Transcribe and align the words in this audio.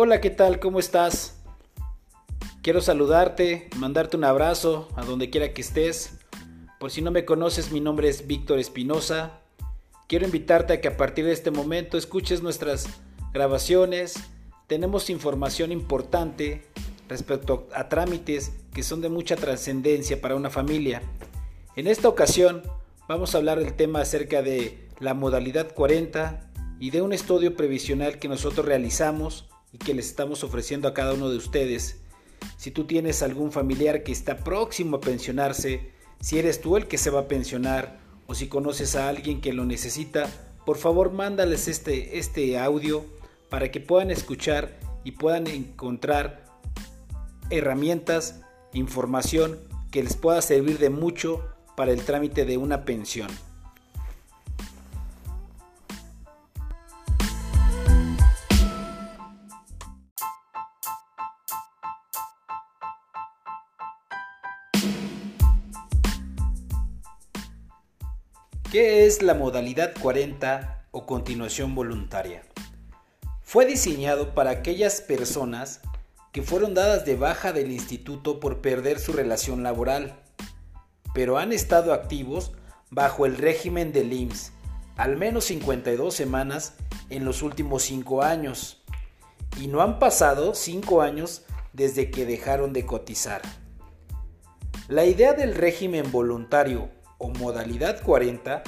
Hola, 0.00 0.20
¿qué 0.20 0.30
tal? 0.30 0.60
¿Cómo 0.60 0.78
estás? 0.78 1.40
Quiero 2.62 2.80
saludarte, 2.80 3.68
mandarte 3.78 4.16
un 4.16 4.22
abrazo 4.22 4.88
a 4.94 5.04
donde 5.04 5.28
quiera 5.28 5.52
que 5.52 5.60
estés. 5.60 6.20
Por 6.78 6.92
si 6.92 7.02
no 7.02 7.10
me 7.10 7.24
conoces, 7.24 7.72
mi 7.72 7.80
nombre 7.80 8.08
es 8.08 8.28
Víctor 8.28 8.60
Espinosa. 8.60 9.40
Quiero 10.06 10.24
invitarte 10.24 10.74
a 10.74 10.80
que 10.80 10.86
a 10.86 10.96
partir 10.96 11.24
de 11.24 11.32
este 11.32 11.50
momento 11.50 11.98
escuches 11.98 12.44
nuestras 12.44 12.86
grabaciones. 13.32 14.14
Tenemos 14.68 15.10
información 15.10 15.72
importante 15.72 16.62
respecto 17.08 17.66
a 17.74 17.88
trámites 17.88 18.52
que 18.72 18.84
son 18.84 19.00
de 19.00 19.08
mucha 19.08 19.34
trascendencia 19.34 20.20
para 20.20 20.36
una 20.36 20.48
familia. 20.48 21.02
En 21.74 21.88
esta 21.88 22.08
ocasión 22.08 22.62
vamos 23.08 23.34
a 23.34 23.38
hablar 23.38 23.58
del 23.58 23.74
tema 23.74 24.02
acerca 24.02 24.42
de 24.42 24.78
la 25.00 25.14
modalidad 25.14 25.74
40 25.74 26.52
y 26.78 26.90
de 26.90 27.02
un 27.02 27.12
estudio 27.12 27.56
previsional 27.56 28.20
que 28.20 28.28
nosotros 28.28 28.64
realizamos 28.64 29.48
y 29.72 29.78
que 29.78 29.94
les 29.94 30.06
estamos 30.06 30.44
ofreciendo 30.44 30.88
a 30.88 30.94
cada 30.94 31.14
uno 31.14 31.30
de 31.30 31.36
ustedes. 31.36 31.96
Si 32.56 32.70
tú 32.70 32.84
tienes 32.84 33.22
algún 33.22 33.52
familiar 33.52 34.02
que 34.02 34.12
está 34.12 34.38
próximo 34.38 34.96
a 34.96 35.00
pensionarse, 35.00 35.92
si 36.20 36.38
eres 36.38 36.60
tú 36.60 36.76
el 36.76 36.86
que 36.86 36.98
se 36.98 37.10
va 37.10 37.20
a 37.20 37.28
pensionar 37.28 38.00
o 38.26 38.34
si 38.34 38.48
conoces 38.48 38.96
a 38.96 39.08
alguien 39.08 39.40
que 39.40 39.52
lo 39.52 39.64
necesita, 39.64 40.28
por 40.66 40.76
favor 40.76 41.12
mándales 41.12 41.68
este, 41.68 42.18
este 42.18 42.58
audio 42.58 43.04
para 43.48 43.70
que 43.70 43.80
puedan 43.80 44.10
escuchar 44.10 44.78
y 45.04 45.12
puedan 45.12 45.46
encontrar 45.46 46.44
herramientas, 47.50 48.42
información 48.72 49.58
que 49.90 50.02
les 50.02 50.16
pueda 50.16 50.42
servir 50.42 50.78
de 50.78 50.90
mucho 50.90 51.44
para 51.76 51.92
el 51.92 52.04
trámite 52.04 52.44
de 52.44 52.58
una 52.58 52.84
pensión. 52.84 53.28
¿Qué 68.70 69.06
es 69.06 69.22
la 69.22 69.32
modalidad 69.32 69.94
40 69.98 70.88
o 70.90 71.06
continuación 71.06 71.74
voluntaria? 71.74 72.42
Fue 73.42 73.64
diseñado 73.64 74.34
para 74.34 74.50
aquellas 74.50 75.00
personas 75.00 75.80
que 76.32 76.42
fueron 76.42 76.74
dadas 76.74 77.06
de 77.06 77.16
baja 77.16 77.54
del 77.54 77.72
instituto 77.72 78.40
por 78.40 78.60
perder 78.60 78.98
su 78.98 79.14
relación 79.14 79.62
laboral, 79.62 80.20
pero 81.14 81.38
han 81.38 81.52
estado 81.52 81.94
activos 81.94 82.52
bajo 82.90 83.24
el 83.24 83.38
régimen 83.38 83.90
del 83.92 84.12
IMSS 84.12 84.52
al 84.98 85.16
menos 85.16 85.44
52 85.44 86.12
semanas 86.12 86.74
en 87.08 87.24
los 87.24 87.42
últimos 87.42 87.84
5 87.84 88.22
años 88.22 88.82
y 89.58 89.68
no 89.68 89.80
han 89.80 89.98
pasado 89.98 90.54
5 90.54 91.00
años 91.00 91.44
desde 91.72 92.10
que 92.10 92.26
dejaron 92.26 92.74
de 92.74 92.84
cotizar. 92.84 93.40
La 94.88 95.06
idea 95.06 95.32
del 95.32 95.54
régimen 95.54 96.10
voluntario 96.10 96.90
o 97.18 97.28
modalidad 97.28 98.02
40 98.02 98.62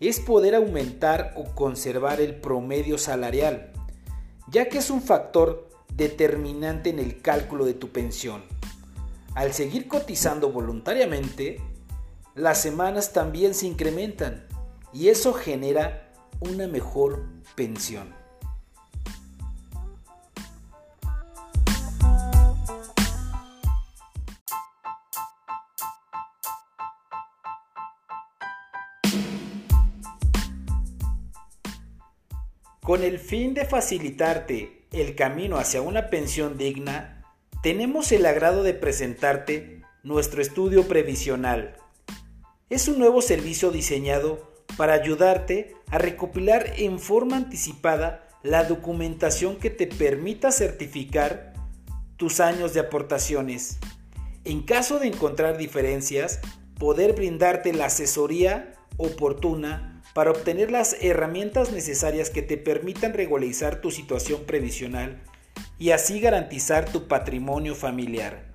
es 0.00 0.20
poder 0.20 0.54
aumentar 0.54 1.32
o 1.36 1.54
conservar 1.54 2.20
el 2.20 2.34
promedio 2.34 2.98
salarial, 2.98 3.72
ya 4.48 4.68
que 4.68 4.78
es 4.78 4.90
un 4.90 5.00
factor 5.00 5.68
determinante 5.94 6.90
en 6.90 6.98
el 6.98 7.22
cálculo 7.22 7.64
de 7.64 7.74
tu 7.74 7.90
pensión. 7.90 8.42
Al 9.34 9.52
seguir 9.52 9.88
cotizando 9.88 10.50
voluntariamente, 10.50 11.60
las 12.34 12.60
semanas 12.60 13.12
también 13.12 13.54
se 13.54 13.66
incrementan 13.66 14.46
y 14.92 15.08
eso 15.08 15.32
genera 15.32 16.10
una 16.40 16.66
mejor 16.66 17.24
pensión. 17.54 18.21
Con 32.84 33.04
el 33.04 33.20
fin 33.20 33.54
de 33.54 33.64
facilitarte 33.64 34.88
el 34.90 35.14
camino 35.14 35.58
hacia 35.58 35.80
una 35.80 36.10
pensión 36.10 36.58
digna, 36.58 37.24
tenemos 37.62 38.10
el 38.10 38.26
agrado 38.26 38.64
de 38.64 38.74
presentarte 38.74 39.82
nuestro 40.02 40.42
estudio 40.42 40.88
previsional. 40.88 41.76
Es 42.70 42.88
un 42.88 42.98
nuevo 42.98 43.22
servicio 43.22 43.70
diseñado 43.70 44.52
para 44.76 44.94
ayudarte 44.94 45.76
a 45.92 45.98
recopilar 45.98 46.72
en 46.76 46.98
forma 46.98 47.36
anticipada 47.36 48.26
la 48.42 48.64
documentación 48.64 49.58
que 49.58 49.70
te 49.70 49.86
permita 49.86 50.50
certificar 50.50 51.52
tus 52.16 52.40
años 52.40 52.74
de 52.74 52.80
aportaciones. 52.80 53.78
En 54.44 54.62
caso 54.62 54.98
de 54.98 55.06
encontrar 55.06 55.56
diferencias, 55.56 56.40
poder 56.80 57.12
brindarte 57.12 57.72
la 57.72 57.84
asesoría 57.84 58.74
oportuna 58.96 60.02
para 60.14 60.30
obtener 60.30 60.70
las 60.70 60.96
herramientas 61.00 61.72
necesarias 61.72 62.30
que 62.30 62.42
te 62.42 62.56
permitan 62.56 63.14
regularizar 63.14 63.80
tu 63.80 63.90
situación 63.90 64.42
previsional 64.46 65.22
y 65.78 65.90
así 65.90 66.20
garantizar 66.20 66.90
tu 66.90 67.08
patrimonio 67.08 67.74
familiar. 67.74 68.52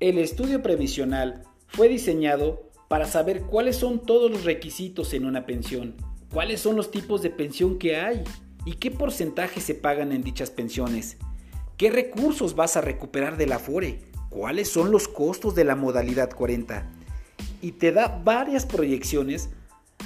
El 0.00 0.18
estudio 0.18 0.62
previsional 0.62 1.42
fue 1.66 1.88
diseñado 1.88 2.70
para 2.86 3.06
saber 3.06 3.42
cuáles 3.42 3.76
son 3.76 4.06
todos 4.06 4.30
los 4.30 4.44
requisitos 4.44 5.12
en 5.12 5.24
una 5.24 5.44
pensión 5.44 5.96
cuáles 6.32 6.60
son 6.60 6.76
los 6.76 6.90
tipos 6.90 7.22
de 7.22 7.30
pensión 7.30 7.78
que 7.78 7.96
hay 7.96 8.24
y 8.64 8.74
qué 8.74 8.90
porcentaje 8.90 9.60
se 9.60 9.74
pagan 9.74 10.12
en 10.12 10.22
dichas 10.22 10.50
pensiones, 10.50 11.16
qué 11.76 11.90
recursos 11.90 12.54
vas 12.54 12.76
a 12.76 12.80
recuperar 12.80 13.36
del 13.36 13.52
Afore, 13.52 14.00
cuáles 14.28 14.68
son 14.68 14.90
los 14.90 15.08
costos 15.08 15.54
de 15.54 15.64
la 15.64 15.76
modalidad 15.76 16.30
40 16.30 16.90
y 17.60 17.72
te 17.72 17.92
da 17.92 18.20
varias 18.24 18.66
proyecciones 18.66 19.50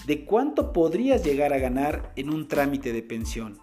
de 0.06 0.24
cuánto 0.24 0.72
podrías 0.72 1.24
llegar 1.24 1.52
a 1.52 1.58
ganar 1.58 2.12
en 2.16 2.30
un 2.30 2.48
trámite 2.48 2.92
de 2.92 3.02
pensión 3.02 3.58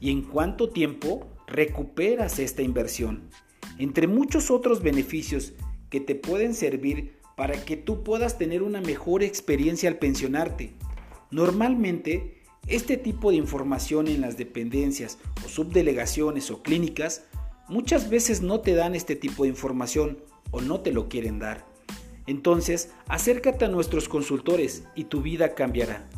y 0.00 0.10
en 0.10 0.22
cuánto 0.22 0.70
tiempo 0.70 1.26
recuperas 1.46 2.38
esta 2.38 2.62
inversión, 2.62 3.30
entre 3.78 4.06
muchos 4.06 4.50
otros 4.50 4.82
beneficios 4.82 5.52
que 5.88 6.00
te 6.00 6.14
pueden 6.14 6.54
servir 6.54 7.16
para 7.36 7.64
que 7.64 7.76
tú 7.76 8.02
puedas 8.02 8.36
tener 8.36 8.62
una 8.62 8.80
mejor 8.80 9.22
experiencia 9.22 9.88
al 9.88 9.96
pensionarte. 9.96 10.74
Normalmente, 11.30 12.42
este 12.68 12.96
tipo 12.96 13.30
de 13.30 13.36
información 13.36 14.08
en 14.08 14.22
las 14.22 14.38
dependencias 14.38 15.18
o 15.44 15.48
subdelegaciones 15.48 16.50
o 16.50 16.62
clínicas 16.62 17.24
muchas 17.68 18.08
veces 18.08 18.40
no 18.40 18.60
te 18.60 18.74
dan 18.74 18.94
este 18.94 19.14
tipo 19.14 19.42
de 19.42 19.50
información 19.50 20.18
o 20.50 20.62
no 20.62 20.80
te 20.80 20.90
lo 20.90 21.08
quieren 21.08 21.38
dar. 21.38 21.66
Entonces, 22.26 22.90
acércate 23.08 23.66
a 23.66 23.68
nuestros 23.68 24.08
consultores 24.08 24.84
y 24.94 25.04
tu 25.04 25.20
vida 25.20 25.54
cambiará. 25.54 26.08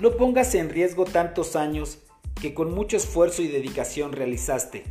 No 0.00 0.16
pongas 0.16 0.54
en 0.54 0.70
riesgo 0.70 1.04
tantos 1.04 1.56
años 1.56 1.98
que 2.40 2.54
con 2.54 2.74
mucho 2.74 2.96
esfuerzo 2.96 3.42
y 3.42 3.48
dedicación 3.48 4.12
realizaste. 4.12 4.84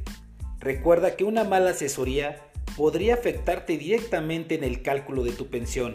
Recuerda 0.59 1.15
que 1.15 1.23
una 1.23 1.43
mala 1.43 1.71
asesoría 1.71 2.41
podría 2.75 3.15
afectarte 3.15 3.77
directamente 3.77 4.55
en 4.55 4.63
el 4.63 4.81
cálculo 4.81 5.23
de 5.23 5.31
tu 5.31 5.47
pensión. 5.47 5.93